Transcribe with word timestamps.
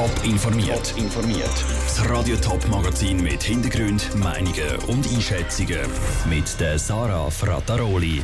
Top 0.00 0.24
informiert. 0.24 0.94
informiert. 0.96 1.64
Das 1.84 2.08
Radio 2.08 2.34
Top 2.36 2.66
Magazin 2.68 3.22
mit 3.22 3.42
Hintergrund, 3.42 4.08
Meinungen 4.16 4.76
und 4.86 5.06
Einschätzungen 5.06 5.80
mit 6.26 6.58
der 6.58 6.78
Sarah 6.78 7.28
Frataroli. 7.28 8.22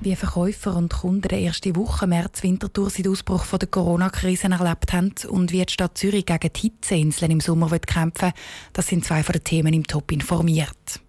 Wie 0.00 0.16
Verkäufer 0.16 0.74
und 0.74 0.90
Kunden 0.90 1.28
der 1.28 1.40
erste 1.40 1.76
Woche 1.76 2.06
März 2.06 2.42
Winterthur 2.42 2.88
seit 2.88 3.06
Ausbruch 3.06 3.44
der 3.44 3.68
Corona-Krise 3.68 4.48
erlebt 4.48 4.94
haben 4.94 5.12
und 5.28 5.52
wie 5.52 5.62
die 5.62 5.74
Stadt 5.74 5.98
Zürich 5.98 6.24
gegen 6.24 6.50
die 6.50 6.60
Hitzeinseln 6.60 7.32
im 7.32 7.40
Sommer 7.40 7.68
kämpfen 7.80 8.32
das 8.72 8.86
sind 8.86 9.04
zwei 9.04 9.22
von 9.22 9.34
den 9.34 9.44
Themen 9.44 9.74
im 9.74 9.86
Top 9.86 10.10
informiert. 10.10 11.00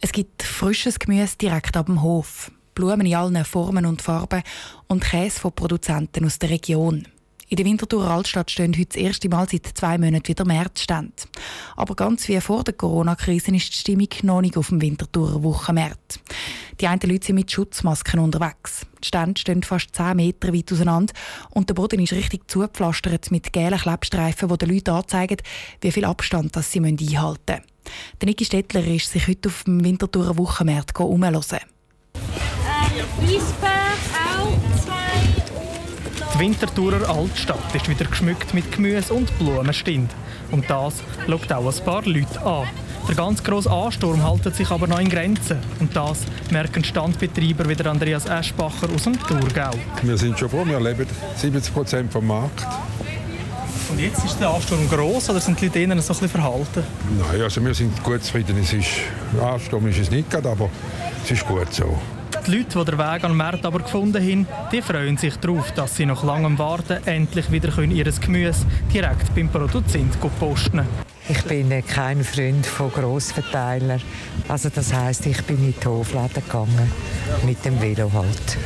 Es 0.00 0.10
gibt 0.10 0.42
frisches 0.42 0.98
Gemüse 0.98 1.38
direkt 1.40 1.76
ab 1.76 1.86
dem 1.86 2.02
Hof, 2.02 2.50
Blumen 2.74 3.06
in 3.06 3.14
allen 3.14 3.44
Formen 3.44 3.86
und 3.86 4.02
Farben 4.02 4.42
und 4.88 5.04
Käse 5.04 5.38
von 5.38 5.52
Produzenten 5.52 6.24
aus 6.24 6.40
der 6.40 6.50
Region. 6.50 7.06
In 7.52 7.56
der 7.56 7.66
Winterthurer 7.66 8.12
Altstadt 8.12 8.48
stehen 8.48 8.76
heute 8.78 8.90
das 8.90 8.96
erste 8.96 9.28
Mal 9.28 9.48
seit 9.48 9.66
zwei 9.74 9.98
Monaten 9.98 10.28
wieder 10.28 10.44
Märzstände. 10.44 11.12
Aber 11.74 11.96
ganz 11.96 12.28
wie 12.28 12.40
vor 12.40 12.62
der 12.62 12.74
Corona-Krise 12.74 13.52
ist 13.56 13.72
die 13.72 13.76
Stimmung 13.76 14.08
noch 14.22 14.40
nicht 14.40 14.56
auf 14.56 14.68
dem 14.68 14.80
Winterthurer 14.80 15.42
Wochenmarkt. 15.42 16.20
Die 16.80 16.86
einen 16.86 17.00
Leute 17.02 17.26
sind 17.26 17.34
mit 17.34 17.50
Schutzmasken 17.50 18.20
unterwegs. 18.20 18.86
Die 19.02 19.08
Stände 19.08 19.40
stehen 19.40 19.64
fast 19.64 19.96
10 19.96 20.14
Meter 20.14 20.54
weit 20.54 20.70
auseinander 20.72 21.12
und 21.50 21.68
der 21.68 21.74
Boden 21.74 21.98
ist 21.98 22.12
richtig 22.12 22.48
zugepflastert 22.48 23.32
mit 23.32 23.52
gelben 23.52 23.80
Klebstreifen, 23.80 24.48
die 24.48 24.58
den 24.58 24.70
Leuten 24.70 24.90
anzeigen, 24.90 25.38
wie 25.80 25.90
viel 25.90 26.04
Abstand 26.04 26.54
das 26.54 26.70
sie 26.70 26.78
einhalten 26.78 27.02
müssen. 27.18 27.64
Der 28.20 28.26
Niki 28.26 28.44
Stettler 28.44 28.86
ist 28.86 29.10
sich 29.10 29.26
heute 29.26 29.48
auf 29.48 29.64
dem 29.64 29.82
Winterthurer 29.82 30.38
Wochenmarkt 30.38 31.00
umhören. 31.00 31.42
Ähm, 32.14 33.26
Eisbär 33.26 33.90
auch 34.38 34.49
Die 36.40 36.46
Winterthurer 36.46 37.06
Altstadt 37.06 37.74
ist 37.74 37.86
wieder 37.86 38.06
geschmückt 38.06 38.54
mit 38.54 38.72
Gemüse 38.72 39.12
und 39.12 39.38
Blumenstind. 39.38 40.10
Und 40.50 40.70
das 40.70 40.94
schaut 41.26 41.52
auch 41.52 41.66
ein 41.66 41.84
paar 41.84 42.02
Leute 42.06 42.40
an. 42.40 42.66
Der 43.06 43.14
ganz 43.14 43.44
grosse 43.44 43.70
Ansturm 43.70 44.26
hält 44.26 44.54
sich 44.56 44.70
aber 44.70 44.86
noch 44.86 45.00
in 45.00 45.10
Grenzen. 45.10 45.58
Und 45.80 45.94
das 45.94 46.20
merken 46.50 46.82
Standbetreiber 46.82 47.68
wie 47.68 47.74
der 47.74 47.88
Andreas 47.88 48.24
Eschbacher 48.24 48.88
aus 48.88 49.02
dem 49.02 49.20
Thurgau. 49.20 49.72
Wir 50.00 50.16
sind 50.16 50.38
schon 50.38 50.48
froh, 50.48 50.64
wir 50.64 50.80
leben 50.80 51.06
70 51.36 51.74
Prozent 51.74 52.10
vom 52.10 52.26
Markt. 52.26 52.66
Und 53.90 53.98
jetzt 54.00 54.24
ist 54.24 54.40
der 54.40 54.48
Ansturm 54.48 54.88
gross 54.88 55.28
oder 55.28 55.40
sind 55.40 55.60
die 55.60 55.66
Leute 55.66 55.80
eher 55.80 55.88
so 55.88 55.92
ein 55.92 56.20
bisschen 56.20 56.28
verhalten? 56.30 56.84
Nein, 57.18 57.42
also 57.42 57.62
wir 57.62 57.74
sind 57.74 58.02
gut 58.02 58.24
zufrieden. 58.24 58.56
Es 58.58 58.72
ist, 58.72 58.88
Ansturm 59.38 59.86
ist 59.88 59.98
es 59.98 60.10
nicht, 60.10 60.34
aber 60.34 60.70
es 61.22 61.32
ist 61.32 61.46
gut 61.46 61.70
so. 61.70 61.98
Die 62.46 62.56
Leute, 62.56 62.78
die 62.78 62.84
den 62.90 62.98
Weg 62.98 63.24
an 63.24 63.36
Markt 63.36 63.66
aber 63.66 63.80
gefunden 63.80 64.22
haben, 64.22 64.46
die 64.72 64.82
freuen 64.82 65.16
sich 65.16 65.36
darauf, 65.36 65.72
dass 65.72 65.96
sie 65.96 66.06
nach 66.06 66.24
langem 66.24 66.58
Warten 66.58 66.98
endlich 67.06 67.50
wieder 67.52 67.70
ihr 67.90 68.04
Gemüse 68.20 68.64
direkt 68.92 69.34
beim 69.34 69.48
Produzent 69.48 70.16
posten 70.38 70.78
können. 70.78 71.09
Ich 71.30 71.44
bin 71.44 71.70
kein 71.86 72.24
Freund 72.24 72.66
von 72.66 72.90
Grossverteilern. 72.90 74.02
Also 74.48 74.68
das 74.68 74.92
heißt, 74.92 75.26
ich 75.26 75.40
bin 75.44 75.58
in 75.58 75.74
die 75.80 75.86
Hofläden 75.86 76.42
gegangen. 76.44 76.90
Mit 77.46 77.64
dem 77.64 77.80
Velo 77.80 78.10
halt. 78.12 78.58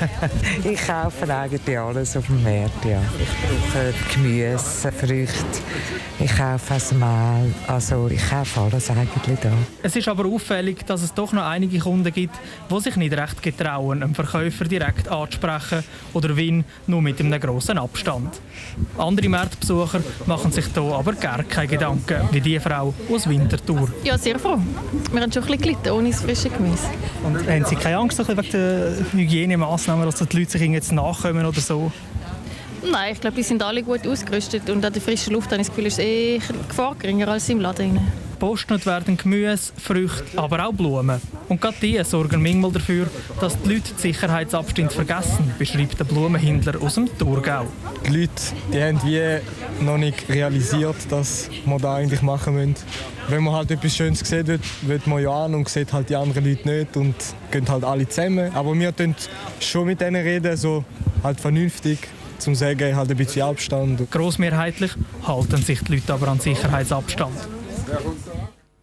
ich 0.64 0.86
kaufe 0.86 1.30
eigentlich 1.34 1.78
alles 1.78 2.16
auf 2.16 2.26
dem 2.26 2.42
Markt, 2.42 2.82
ja. 2.86 3.02
Ich 3.20 3.70
brauche 3.70 4.14
Gemüse, 4.14 4.90
Früchte. 4.90 5.60
Ich 6.18 6.34
kaufe 6.36 6.74
das 6.74 6.92
Mehl. 6.92 7.52
Also 7.66 8.08
ich 8.08 8.30
kaufe 8.30 8.60
alles 8.60 8.88
eigentlich 8.88 9.38
da. 9.42 9.50
Es 9.82 9.96
ist 9.96 10.08
aber 10.08 10.24
auffällig, 10.24 10.86
dass 10.86 11.02
es 11.02 11.12
doch 11.12 11.32
noch 11.32 11.44
einige 11.44 11.78
Kunden 11.80 12.12
gibt, 12.12 12.34
die 12.70 12.80
sich 12.80 12.96
nicht 12.96 13.14
recht 13.14 13.42
getrauen, 13.42 14.02
einen 14.02 14.14
Verkäufer 14.14 14.64
direkt 14.64 15.08
anzusprechen 15.08 15.84
oder 16.14 16.34
wenn 16.36 16.64
nur 16.86 17.02
mit 17.02 17.20
einem 17.20 17.38
grossen 17.38 17.76
Abstand. 17.76 18.40
Andere 18.96 19.28
Marktbesucher 19.28 20.00
machen 20.26 20.52
sich 20.52 20.66
hier 20.72 20.82
aber 20.82 21.12
gar 21.12 21.42
keine 21.42 21.68
Gedanken, 21.68 22.28
wie 22.30 22.40
die 22.40 22.53
Frau 22.60 22.94
aus 23.12 23.28
Winterthur. 23.28 23.88
Ja, 24.04 24.18
sehr 24.18 24.38
froh. 24.38 24.58
Wir 25.12 25.20
haben 25.20 25.32
schon 25.32 25.42
ein 25.42 25.48
bisschen 25.48 25.62
gelitten 25.62 25.90
ohne 25.90 26.10
das 26.10 26.20
frische 26.20 26.50
Gemüse. 26.50 26.88
Und 27.24 27.48
haben 27.48 27.64
Sie 27.64 27.76
keine 27.76 27.98
Angst 27.98 28.18
wegen 28.18 28.50
der 28.50 28.92
Hygienemaßnahmen, 29.12 30.04
dass 30.04 30.16
die 30.16 30.38
Leute 30.38 30.50
sich 30.50 30.62
jetzt 30.62 30.92
nachkommen 30.92 31.44
oder 31.44 31.60
so? 31.60 31.90
Nein, 32.90 33.14
ich 33.14 33.20
glaube, 33.20 33.36
die 33.36 33.42
sind 33.42 33.62
alle 33.62 33.82
gut 33.82 34.06
ausgerüstet 34.06 34.68
und 34.68 34.84
an 34.84 34.92
der 34.92 35.00
frischen 35.00 35.32
Luft 35.32 35.50
habe 35.50 35.60
ich 35.60 35.68
das 35.68 35.74
Gefühl, 35.74 35.86
ist 35.86 35.98
eh 35.98 36.38
Gefahr 36.68 36.94
geringer 36.98 37.28
als 37.28 37.48
im 37.48 37.60
Laden. 37.60 37.98
Postet 38.44 38.84
werden 38.84 39.16
Gemüse, 39.16 39.72
Früchte, 39.74 40.38
aber 40.38 40.66
auch 40.66 40.72
Blumen. 40.74 41.18
Und 41.48 41.62
gerade 41.62 41.76
die 41.80 42.04
sorgen 42.04 42.42
manchmal 42.42 42.72
dafür, 42.72 43.06
dass 43.40 43.58
die 43.62 43.70
Leute 43.70 43.94
die 43.96 44.02
Sicherheitsabstände 44.02 44.92
vergessen, 44.92 45.50
beschreibt 45.58 45.98
der 45.98 46.04
Blumenhändler 46.04 46.74
aus 46.82 46.96
dem 46.96 47.08
Thurgau. 47.18 47.64
Die 48.06 48.10
Leute 48.10 48.32
die 48.70 48.82
haben 48.82 49.00
wie 49.02 49.40
noch 49.82 49.96
nicht 49.96 50.28
realisiert, 50.28 50.94
dass 51.08 51.48
wir 51.64 51.78
das 51.78 51.90
eigentlich 51.90 52.20
machen 52.20 52.52
müssen. 52.56 52.74
Wenn 53.28 53.44
man 53.44 53.54
halt 53.54 53.70
etwas 53.70 53.96
Schönes 53.96 54.18
sieht, 54.20 54.46
wird, 54.46 54.60
wird 54.82 55.06
man 55.06 55.22
ja 55.22 55.46
an 55.46 55.54
und 55.54 55.66
sieht 55.66 55.90
halt 55.94 56.10
die 56.10 56.16
anderen 56.16 56.44
Leute 56.44 56.68
nicht 56.68 56.98
und 56.98 57.14
gehen 57.50 57.66
halt 57.66 57.82
alle 57.82 58.06
zusammen. 58.06 58.54
Aber 58.54 58.78
wir 58.78 58.92
können 58.92 59.16
schon 59.58 59.86
mit 59.86 60.02
denen 60.02 60.22
reden, 60.22 60.54
so 60.58 60.84
halt 61.22 61.40
vernünftig 61.40 61.98
zum 62.36 62.54
sagen, 62.54 62.94
halt 62.94 63.10
ein 63.10 63.16
bisschen 63.16 63.40
Abstand. 63.40 64.10
Grossmehrheitlich 64.10 64.90
halten 65.26 65.62
sich 65.62 65.80
die 65.80 65.94
Leute 65.94 66.12
aber 66.12 66.28
an 66.28 66.40
Sicherheitsabstand. 66.40 67.32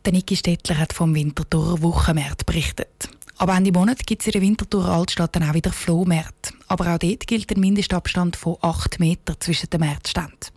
Der 0.05 0.13
Niki 0.13 0.35
Stettler 0.35 0.77
hat 0.77 0.93
vom 0.93 1.13
Winterthur 1.15 1.81
Wochenmarkt 1.81 2.45
berichtet. 2.45 3.09
Aber 3.37 3.55
Ende 3.55 3.71
Monat 3.71 4.05
gibt 4.05 4.21
es 4.21 4.27
in 4.27 4.33
der 4.33 4.41
Winterthur 4.41 4.85
Altstadt 4.85 5.35
dann 5.35 5.49
auch 5.49 5.53
wieder 5.53 5.71
Flohmärkte. 5.71 6.53
Aber 6.67 6.93
auch 6.93 6.99
dort 6.99 7.25
gilt 7.25 7.51
ein 7.51 7.59
Mindestabstand 7.59 8.35
von 8.35 8.57
8 8.61 8.99
Metern 8.99 9.37
zwischen 9.39 9.69
den 9.69 9.79
Märzständen. 9.79 10.51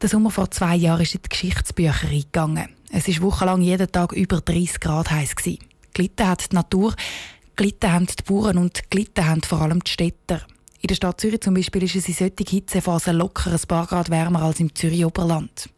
Der 0.00 0.08
Sommer 0.08 0.30
vor 0.30 0.50
zwei 0.50 0.76
Jahren 0.76 1.00
ist 1.00 1.14
in 1.14 1.22
die 1.22 1.28
Geschichtsbücher 1.28 2.08
eingegangen. 2.08 2.68
Es 2.90 3.08
war 3.08 3.22
wochenlang 3.22 3.62
jeden 3.62 3.90
Tag 3.90 4.12
über 4.12 4.40
30 4.40 4.80
Grad 4.80 5.10
heiß. 5.10 5.34
Gelitten 5.94 6.28
hat 6.28 6.52
die 6.52 6.54
Natur, 6.54 6.94
gelitten 7.56 7.92
haben 7.92 8.06
die 8.06 8.22
Bauern 8.22 8.58
und 8.58 8.90
gelitten 8.90 9.26
haben 9.26 9.42
vor 9.42 9.62
allem 9.62 9.82
die 9.82 9.90
Städter. 9.90 10.42
In 10.84 10.88
der 10.88 10.96
Stadt 10.96 11.18
Zürich 11.18 11.40
zum 11.40 11.54
Beispiel 11.54 11.82
ist 11.84 11.96
es 11.96 12.08
in 12.08 12.12
solchen 12.12 12.46
Hitzephasen 12.46 13.16
locker 13.16 13.50
ein 13.50 13.60
paar 13.66 13.86
Grad 13.86 14.10
wärmer 14.10 14.42
als 14.42 14.60
im 14.60 14.74
Zürich 14.74 15.02
Oberland. 15.02 15.70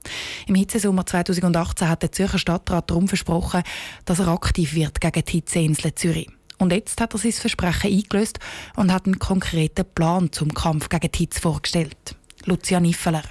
Im 0.49 0.57
Hitzesommer 0.57 1.07
2018 1.07 1.89
hat 1.89 2.03
der 2.03 2.11
Zürcher 2.11 2.41
Stadtrat 2.41 2.91
darum 2.91 3.07
versprochen, 3.07 3.63
dass 4.05 4.19
er 4.19 4.27
aktiv 4.27 4.75
wird 4.75 5.01
gegen 5.01 5.25
die 5.25 5.31
Hitzeinsel 5.31 5.95
Zürich. 5.95 6.29
Und 6.59 6.73
jetzt 6.73 7.01
hat 7.01 7.15
er 7.15 7.19
sein 7.19 7.31
Versprechen 7.31 7.93
eingelöst 7.93 8.41
und 8.75 8.93
hat 8.93 9.07
einen 9.07 9.21
konkreten 9.21 9.85
Plan 9.95 10.33
zum 10.33 10.53
Kampf 10.53 10.89
gegen 10.89 11.13
die 11.13 11.19
Hitze 11.19 11.41
vorgestellt. 11.41 12.17
Lucia 12.45 12.81
Niffeler. 12.81 13.23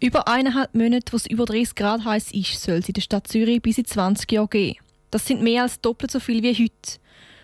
Über 0.00 0.28
eineinhalb 0.28 0.74
Monate, 0.74 1.12
wo 1.12 1.16
es 1.18 1.26
über 1.26 1.44
30 1.44 1.74
Grad 1.74 2.06
heiß 2.06 2.32
ist, 2.32 2.58
soll 2.58 2.76
es 2.76 2.88
in 2.88 2.94
der 2.94 3.02
Stadt 3.02 3.28
Zürich 3.28 3.60
bis 3.60 3.76
in 3.76 3.84
20 3.84 4.32
Jahren 4.32 4.48
gehen. 4.48 4.76
Das 5.10 5.26
sind 5.26 5.42
mehr 5.42 5.64
als 5.64 5.78
doppelt 5.78 6.10
so 6.10 6.20
viel 6.20 6.42
wie 6.42 6.54
heute. 6.54 7.01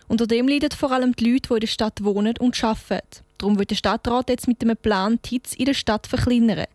Unter 0.08 0.26
dem 0.26 0.48
leiden 0.48 0.70
vor 0.70 0.90
allem 0.90 1.14
die 1.14 1.30
Leute, 1.30 1.48
die 1.48 1.54
in 1.54 1.60
der 1.60 1.66
Stadt 1.66 2.02
wohnen 2.02 2.34
und 2.38 2.64
arbeiten. 2.64 3.22
Darum 3.36 3.58
wird 3.58 3.70
der 3.70 3.76
Stadtrat 3.76 4.30
jetzt 4.30 4.48
mit 4.48 4.62
einem 4.62 4.76
Plan 4.76 5.18
die 5.24 5.28
Hitze 5.30 5.56
in 5.56 5.66
der 5.66 5.74
Stadt 5.74 6.06
verkleinern. 6.06 6.66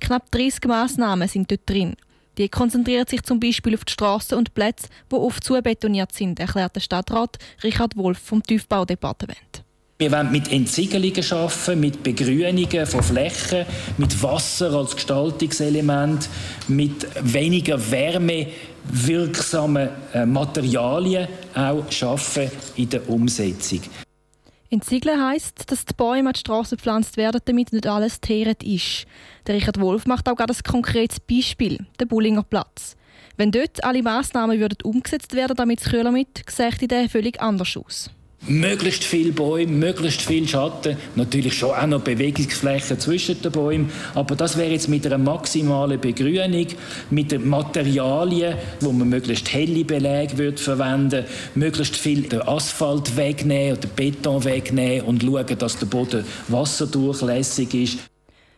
Knapp 0.00 0.30
30 0.32 0.64
Massnahmen 0.66 1.28
sind 1.28 1.50
dort 1.50 1.68
drin. 1.68 1.94
Die 2.36 2.48
konzentrieren 2.48 3.06
sich 3.06 3.22
zum 3.22 3.40
Beispiel 3.40 3.74
auf 3.74 3.84
die 3.84 3.92
Straßen 3.92 4.36
und 4.36 4.54
Plätze, 4.54 4.88
die 5.10 5.16
oft 5.16 5.42
zubetoniert 5.44 6.12
sind, 6.12 6.40
erklärt 6.40 6.76
der 6.76 6.80
Stadtrat 6.80 7.38
Richard 7.62 7.96
Wolf 7.96 8.18
vom 8.18 8.42
Tiefbaudepartement. 8.42 9.64
Wir 9.98 10.12
wollen 10.12 10.32
mit 10.32 10.50
Entsiegelungen 10.50 11.32
arbeiten, 11.32 11.78
mit 11.78 12.02
Begrünungen 12.02 12.86
von 12.86 13.02
Flächen, 13.02 13.66
mit 13.98 14.22
Wasser 14.22 14.72
als 14.72 14.94
Gestaltungselement, 14.94 16.26
mit 16.68 17.06
weniger 17.20 17.78
wärmewirksamen 17.90 18.46
äh, 20.12 20.26
Materialien 20.26 21.28
auch 21.54 21.84
arbeiten 22.02 22.50
in 22.76 22.88
der 22.88 23.08
Umsetzung. 23.08 23.80
Entsiegeln 24.72 25.20
heisst, 25.20 25.70
dass 25.70 25.84
die 25.84 25.94
Bäume 25.94 26.28
an 26.28 26.32
die 26.34 26.40
Straße 26.40 26.76
gepflanzt 26.76 27.16
werden, 27.16 27.40
damit 27.44 27.72
nicht 27.72 27.88
alles 27.88 28.20
teeret 28.20 28.62
ist. 28.62 29.04
Der 29.46 29.56
Richard 29.56 29.80
Wolf 29.80 30.06
macht 30.06 30.28
auch 30.28 30.36
gerade 30.36 30.54
ein 30.54 30.62
konkretes 30.62 31.18
Beispiel, 31.18 31.86
den 31.98 32.06
Bullinger 32.06 32.44
Platz. 32.44 32.96
Wenn 33.36 33.50
dort 33.50 33.82
alle 33.82 34.02
Massnahmen 34.02 34.60
umgesetzt 34.84 35.34
werden, 35.34 35.56
damit 35.56 35.80
es 35.80 35.90
kühler 35.90 36.12
mit, 36.12 36.44
sähe 36.48 36.70
Idee 36.80 37.08
völlig 37.08 37.40
anders 37.40 37.76
aus. 37.76 38.10
Möglichst 38.48 39.04
viele 39.04 39.32
Bäume, 39.32 39.70
möglichst 39.70 40.22
viel 40.22 40.48
Schatten, 40.48 40.96
natürlich 41.14 41.52
schon 41.52 41.72
auch 41.72 41.86
noch 41.86 42.00
Bewegungsflächen 42.00 42.98
zwischen 42.98 43.40
den 43.42 43.52
Bäumen, 43.52 43.92
aber 44.14 44.34
das 44.34 44.56
wäre 44.56 44.70
jetzt 44.72 44.88
mit 44.88 45.04
einer 45.06 45.18
maximalen 45.18 46.00
Begrünung, 46.00 46.66
mit 47.10 47.32
den 47.32 47.46
Materialien, 47.46 48.56
wo 48.80 48.92
man 48.92 49.10
möglichst 49.10 49.52
helle 49.52 49.84
Beläge 49.84 50.38
würde 50.38 50.56
verwenden, 50.56 51.26
möglichst 51.54 51.98
viel 51.98 52.22
den 52.22 52.40
Asphalt 52.40 53.14
wegnehmen 53.14 53.76
oder 53.76 53.88
Beton 53.88 54.42
wegnehmen 54.42 55.06
und 55.06 55.22
schauen, 55.22 55.58
dass 55.58 55.78
der 55.78 55.86
Boden 55.86 56.24
wasserdurchlässig 56.48 57.74
ist. 57.74 57.98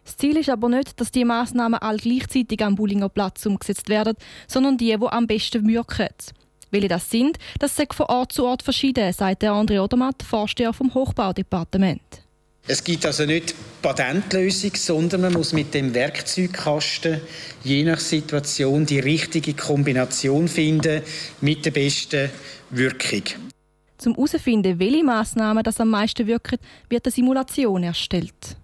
Das 0.04 0.16
Ziel 0.16 0.36
ist 0.36 0.48
aber 0.48 0.68
nicht, 0.68 1.00
dass 1.00 1.10
die 1.10 1.24
Massnahmen 1.24 1.80
all 1.80 1.96
gleichzeitig 1.96 2.64
am 2.64 2.76
Bullinger 2.76 3.08
Platz 3.08 3.46
umgesetzt 3.46 3.88
werden, 3.88 4.14
sondern 4.46 4.78
die, 4.78 4.96
die 4.96 5.06
am 5.06 5.26
besten 5.26 5.66
wirken. 5.66 6.08
Welche 6.72 6.88
das 6.88 7.10
sind, 7.10 7.38
das 7.58 7.76
sagt 7.76 7.94
von 7.94 8.06
Ort 8.06 8.32
zu 8.32 8.46
Ort 8.46 8.62
verschieden, 8.62 9.12
sagt 9.12 9.42
der 9.42 9.52
André 9.52 9.78
Odermatt, 9.78 10.22
Vorsteher 10.22 10.72
vom 10.72 10.92
Hochbaudepartement. 10.92 12.00
Es 12.66 12.82
gibt 12.82 13.04
also 13.04 13.26
nicht 13.26 13.54
Patentlösung, 13.82 14.70
sondern 14.74 15.20
man 15.20 15.32
muss 15.34 15.52
mit 15.52 15.74
dem 15.74 15.92
Werkzeugkasten 15.92 17.20
je 17.62 17.82
nach 17.84 18.00
Situation 18.00 18.86
die 18.86 19.00
richtige 19.00 19.52
Kombination 19.52 20.48
finden 20.48 21.02
mit 21.42 21.64
der 21.66 21.72
besten 21.72 22.30
Wirkung. 22.70 23.22
Zum 23.98 24.14
herauszufinden, 24.14 24.78
welche 24.78 25.04
Massnahmen 25.04 25.62
das 25.62 25.78
am 25.78 25.90
meisten 25.90 26.26
wirken, 26.26 26.58
wird 26.88 27.04
eine 27.04 27.12
Simulation 27.12 27.82
erstellt. 27.82 28.56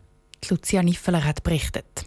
Lucia 0.49 0.83
Niffeler 0.83 1.25
hat 1.25 1.43
berichtet. 1.43 2.07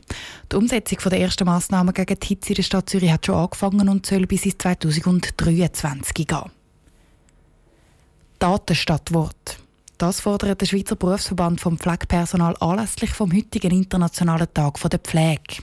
Die 0.52 0.56
Umsetzung 0.56 0.98
der 1.10 1.20
ersten 1.20 1.46
Massnahmen 1.46 1.94
gegen 1.94 2.20
die 2.20 2.28
Hitze 2.28 2.50
in 2.50 2.56
der 2.56 2.64
Stadt 2.64 2.90
Zürich 2.90 3.12
hat 3.12 3.26
schon 3.26 3.36
angefangen 3.36 3.90
und 3.90 4.06
soll 4.06 4.26
bis 4.28 4.46
ins 4.46 4.58
2023 4.58 6.28
gehen. 6.28 6.52
Datenstadtwort. 8.40 9.60
Das 9.98 10.20
fordert 10.20 10.60
der 10.60 10.66
Schweizer 10.66 10.96
Berufsverband 10.96 11.62
vom 11.62 11.78
Pflegepersonal 11.78 12.56
anlässlich 12.60 13.12
vom 13.12 13.32
heutigen 13.32 13.70
Internationalen 13.70 14.52
Tag 14.52 14.80
der 14.90 14.98
Pflege. 14.98 15.62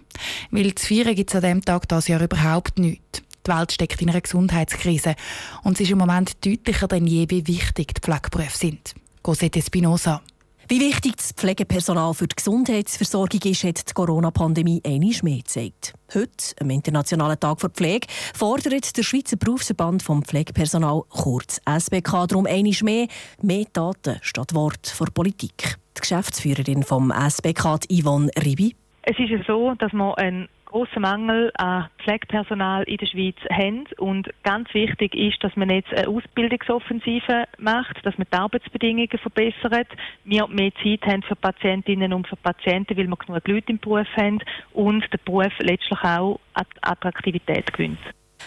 Weil 0.53 0.75
zu 0.77 0.87
feiern 0.87 1.17
gibt 1.17 1.31
es 1.31 1.35
an 1.35 1.43
diesem 1.43 1.65
Tag 1.65 1.89
das 1.89 2.07
Jahr 2.07 2.23
überhaupt 2.23 2.79
nichts. 2.79 3.23
Die 3.45 3.51
Welt 3.51 3.73
steckt 3.73 4.01
in 4.01 4.11
einer 4.11 4.21
Gesundheitskrise 4.21 5.17
und 5.65 5.73
es 5.73 5.81
ist 5.81 5.91
im 5.91 5.99
Moment 5.99 6.47
deutlicher 6.47 6.87
denn 6.87 7.09
je, 7.09 7.27
wie 7.31 7.49
wichtig 7.49 7.95
die 7.95 8.01
Pflegeberufe 8.01 8.57
sind. 8.57 8.95
Cosette 9.23 9.59
Espinosa. 9.59 10.23
Wie 10.71 10.81
wichtig 10.81 11.17
das 11.17 11.33
Pflegepersonal 11.33 12.13
für 12.13 12.27
die 12.27 12.37
Gesundheitsversorgung 12.37 13.41
ist, 13.45 13.65
hat 13.65 13.89
die 13.89 13.95
Corona-Pandemie 13.95 14.83
einmal 14.85 15.15
mehr 15.23 15.39
gezeigt. 15.39 15.95
Heute, 16.13 16.55
am 16.61 16.69
Internationalen 16.69 17.41
Tag 17.41 17.61
der 17.61 17.71
Pflege, 17.71 18.07
fordert 18.35 18.95
der 18.95 19.03
Schweizer 19.03 19.39
Berufsverband 19.39 20.03
vom 20.03 20.23
Pflegepersonal, 20.23 21.05
kurz 21.09 21.59
SBK, 21.65 22.27
darum 22.27 22.45
einmal 22.45 22.75
mehr, 22.83 23.07
mehr 23.41 23.65
Daten 23.73 24.19
statt 24.21 24.55
Wort 24.55 24.89
vor 24.89 25.07
Politik. 25.07 25.79
Die 25.97 26.01
Geschäftsführerin 26.03 26.83
vom 26.83 27.11
SBK, 27.13 27.79
Yvonne 27.91 28.31
Ribi. 28.45 28.77
Es 29.05 29.19
ist 29.19 29.47
so, 29.47 29.75
dass 29.79 29.95
man 29.95 30.17
einen 30.17 30.49
grossen 30.69 31.03
Mangel 31.03 31.51
an 31.55 31.89
Pflegepersonal 32.03 32.85
in 32.85 32.99
der 32.99 33.07
Schweiz 33.07 33.37
haben. 33.51 33.87
Und 33.99 34.29
ganz 34.43 34.73
wichtig 34.75 35.15
ist, 35.15 35.43
dass 35.43 35.57
man 35.57 35.71
jetzt 35.71 35.93
eine 35.95 36.09
Ausbildungsoffensive 36.09 37.45
macht, 37.59 38.05
dass 38.05 38.17
man 38.19 38.27
die 38.33 38.37
Arbeitsbedingungen 38.37 39.19
verbessert, 39.19 39.89
wir 40.25 40.47
mehr 40.49 40.73
Zeit 40.83 41.03
haben 41.07 41.23
für 41.23 41.37
Patientinnen 41.37 42.13
und 42.13 42.29
für 42.29 42.37
Patienten, 42.37 42.97
weil 42.97 43.07
wir 43.07 43.17
genug 43.17 43.47
Leute 43.47 43.73
im 43.73 43.79
Beruf 43.79 44.09
haben 44.17 44.41
und 44.73 45.05
der 45.13 45.19
Beruf 45.25 45.53
letztlich 45.61 46.01
auch 46.03 46.39
Attraktivität 46.83 47.73
gewinnt. 47.73 47.99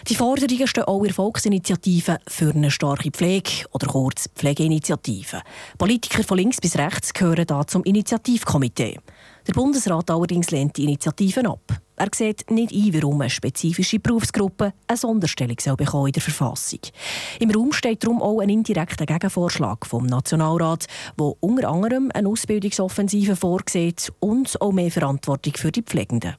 Die 0.07 0.15
Forderungen 0.15 0.67
stehen 0.67 0.85
auch 0.85 1.03
in 1.03 1.13
Volksinitiativen 1.13 2.17
für 2.27 2.51
eine 2.51 2.71
starke 2.71 3.11
Pflege 3.11 3.65
oder 3.71 3.87
kurz 3.87 4.29
Pflegeinitiative. 4.35 5.41
Politiker 5.77 6.23
von 6.23 6.37
links 6.37 6.61
bis 6.61 6.77
rechts 6.77 7.13
gehören 7.13 7.45
da 7.45 7.65
zum 7.67 7.83
Initiativkomitee. 7.83 8.99
Der 9.47 9.53
Bundesrat 9.53 10.09
allerdings 10.09 10.51
lehnt 10.51 10.77
die 10.77 10.83
Initiativen 10.83 11.47
ab. 11.47 11.61
Er 12.01 12.09
sieht 12.15 12.49
nicht 12.49 12.73
ein, 12.73 12.95
warum 12.95 13.21
eine 13.21 13.29
spezifische 13.29 13.99
Berufsgruppe 13.99 14.73
eine 14.87 14.97
Sonderstellung 14.97 15.57
soll 15.59 15.75
bekommen 15.75 16.07
in 16.07 16.13
der 16.13 16.23
Verfassung. 16.23 16.79
Im 17.39 17.51
Raum 17.51 17.71
steht 17.73 18.03
darum 18.03 18.23
auch 18.23 18.39
ein 18.39 18.49
indirekter 18.49 19.05
Gegenvorschlag 19.05 19.85
vom 19.85 20.07
Nationalrat, 20.07 20.87
der 21.19 21.33
unter 21.41 21.69
anderem 21.69 22.09
eine 22.11 22.27
Ausbildungsoffensive 22.27 23.35
vorsieht 23.35 24.11
und 24.19 24.59
auch 24.59 24.71
mehr 24.71 24.89
Verantwortung 24.89 25.53
für 25.55 25.71
die 25.71 25.83
Pflegenden. 25.83 26.37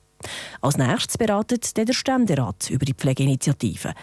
Als 0.63 0.77
nächstes 0.77 1.17
beratet 1.17 1.77
der 1.77 1.93
Ständerat 1.93 2.69
über 2.69 2.85
die 2.85 2.95
Pflegeinitiative. 2.95 3.95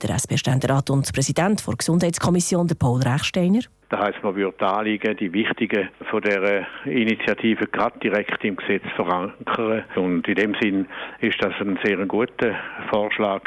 Der 0.00 0.10
SP-Ständerat 0.14 0.88
und 0.88 1.12
Präsident 1.12 1.66
der 1.66 1.74
Gesundheitskommission, 1.74 2.68
Paul 2.78 3.02
Rechsteiner. 3.02 3.62
Das 3.90 4.00
heisst, 4.00 4.22
man 4.22 4.36
würde 4.36 4.66
Anliegen, 4.66 5.16
die 5.16 5.32
wichtigen 5.32 5.88
von 6.10 6.20
der 6.20 6.66
Initiative 6.84 7.66
gerade 7.68 7.98
direkt 8.00 8.44
im 8.44 8.56
Gesetz 8.56 8.84
verankern. 8.94 9.84
Und 9.96 10.28
in 10.28 10.34
dem 10.34 10.54
Sinn 10.60 10.86
ist 11.20 11.42
das 11.42 11.54
ein 11.60 11.78
sehr 11.82 11.96
guter 12.04 12.54
Vorschlag 12.90 13.42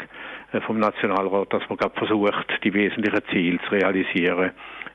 vom 0.66 0.80
Nationalrat, 0.80 1.52
dass 1.52 1.62
man 1.68 1.78
gerade 1.78 1.96
versucht, 1.96 2.46
die 2.64 2.74
wesentlichen 2.74 3.22
Ziele 3.30 3.58
zu 3.60 3.70
realisieren 3.70 4.50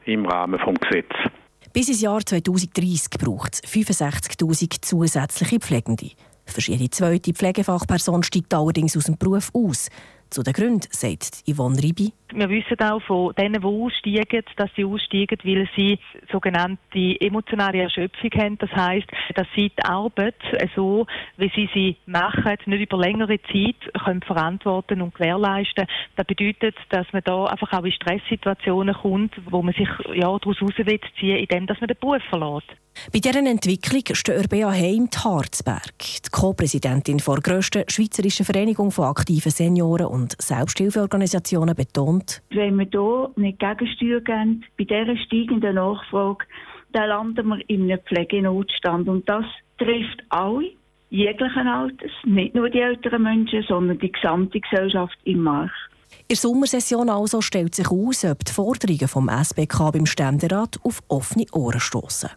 im 0.06 0.26
Rahmen 0.26 0.60
des 0.60 0.80
Gesetzes. 0.82 1.32
Bis 1.72 1.90
ins 1.90 2.02
Jahr 2.02 2.20
2030 2.20 3.10
braucht 3.18 3.54
es 3.54 3.64
65.000 3.64 4.82
zusätzliche 4.82 5.60
Pflegende. 5.60 6.12
Jede 6.58 6.90
zweite 6.90 7.34
Pflegefachperson 7.34 8.24
steigt 8.24 8.54
allerdings 8.54 8.98
aus 8.98 9.06
dem 9.06 9.18
Beruf 9.18 9.52
aus. 9.54 9.90
Zu 10.30 10.44
den 10.44 10.54
Gründen 10.54 10.88
sagt 10.92 11.44
Yvonne 11.50 11.82
Ribi. 11.82 12.12
Wir 12.34 12.50
wissen 12.50 12.80
auch 12.82 13.02
von 13.04 13.34
denen, 13.36 13.62
die 13.62 13.66
aussteigen, 13.66 14.44
dass 14.58 14.70
sie 14.76 14.84
aussteigen, 14.84 15.38
weil 15.44 15.70
sie 15.76 15.98
sogenannte 16.32 17.22
emotionale 17.22 17.84
Erschöpfung 17.84 18.30
haben. 18.38 18.58
Das 18.58 18.70
heißt, 18.72 19.08
dass 19.36 19.48
sie 19.56 19.70
die 19.70 19.84
Arbeit 19.84 20.36
so, 20.76 21.08
wie 21.38 21.52
sie 21.56 21.70
sie 21.74 21.96
machen, 22.06 22.58
nicht 22.66 22.82
über 22.82 22.98
längere 22.98 23.40
Zeit 23.44 24.04
können 24.04 24.22
verantworten 24.22 25.02
und 25.02 25.16
gewährleisten. 25.16 25.88
Das 26.18 26.28
bedeutet, 26.28 26.76
dass 26.90 27.08
man 27.14 27.22
da 27.24 27.46
einfach 27.46 27.72
auch 27.72 27.86
in 27.86 27.94
Stresssituationen 27.94 28.96
kommt, 28.96 29.34
wo 29.50 29.62
man 29.62 29.74
sich 29.74 29.90
ja, 30.14 30.28
daraus 30.28 30.60
herausziehen 30.60 31.38
indem 31.38 31.66
man 31.66 31.88
den 31.88 31.98
Beruf 32.00 32.24
verlässt. 32.30 32.76
Bei 33.12 33.20
dieser 33.20 33.40
Entwicklung 33.40 34.04
steht 34.14 34.38
Urbea 34.38 34.72
Heim 34.72 35.10
Harzberg, 35.24 35.98
die 36.00 36.30
Co-Präsidentin 36.32 37.18
der 37.18 37.36
grössten 37.36 37.84
schweizerischen 37.88 38.46
Vereinigung 38.46 38.92
von 38.92 39.06
aktiven 39.06 39.52
Senioren 39.52 40.08
und 40.08 40.36
Selbsthilfeorganisationen, 40.42 41.76
betont. 41.76 42.42
Wenn 42.50 42.78
wir 42.78 42.88
hier 42.90 43.32
nicht 43.36 43.60
Gegensteuer 43.60 44.22
geben, 44.22 44.66
bei 44.78 44.84
dieser 44.84 45.18
steigenden 45.18 45.76
Nachfrage, 45.76 46.46
dann 46.94 47.10
landen 47.10 47.48
wir 47.48 47.70
in 47.70 47.84
einem 47.84 48.00
Pflegenotstand. 48.00 49.08
Und 49.08 49.28
das 49.30 49.46
trifft 49.78 50.24
alle, 50.30 50.72
jeglichen 51.10 51.68
Alters, 51.68 52.12
nicht 52.26 52.56
nur 52.56 52.70
die 52.70 52.80
älteren 52.80 53.24
Menschen, 53.24 53.64
sondern 53.68 54.00
die 54.00 54.12
gesamte 54.12 54.60
Gesellschaft 54.60 55.18
im 55.24 55.44
Marsch. 55.44 55.90
In 56.30 56.34
der 56.34 56.38
Sommersession 56.38 57.10
also 57.10 57.42
stellt 57.42 57.76
sich 57.76 57.90
aus, 57.90 58.26
ob 58.26 58.44
die 58.44 58.52
Forderungen 58.52 59.08
vom 59.08 59.30
SBK 59.30 59.92
beim 59.92 60.06
Ständerat 60.06 60.78
auf 60.84 61.02
offene 61.08 61.46
Ohren 61.54 61.80
stoßen. 61.80 62.30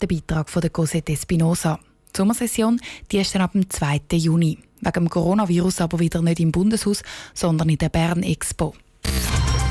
Der 0.00 0.06
Beitrag 0.06 0.48
von 0.48 0.62
der 0.62 0.70
Cosette 0.70 1.12
Espinosa. 1.12 1.78
Die 2.14 2.16
Sommersession 2.16 2.80
die 3.10 3.18
ist 3.18 3.34
dann 3.34 3.42
ab 3.42 3.52
dem 3.52 3.68
2. 3.68 4.00
Juni. 4.12 4.58
Wegen 4.80 4.92
dem 4.92 5.10
Coronavirus 5.10 5.82
aber 5.82 5.98
wieder 5.98 6.22
nicht 6.22 6.40
im 6.40 6.52
Bundeshaus, 6.52 7.02
sondern 7.34 7.68
in 7.68 7.78
der 7.78 7.90
Bern 7.90 8.22
Expo. 8.22 8.74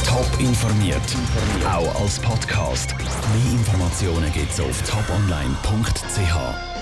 Top 0.05 0.39
informiert, 0.39 1.01
auch 1.65 2.01
als 2.01 2.19
Podcast. 2.19 2.95
Mehr 2.97 3.53
Informationen 3.53 4.31
gibt's 4.33 4.59
auf 4.59 4.81
toponline.ch. 4.83 6.78